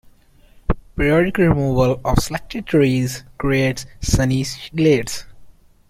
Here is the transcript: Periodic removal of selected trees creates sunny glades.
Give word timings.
Periodic 0.95 1.37
removal 1.37 2.01
of 2.03 2.17
selected 2.17 2.65
trees 2.65 3.23
creates 3.37 3.85
sunny 4.01 4.43
glades. 4.75 5.25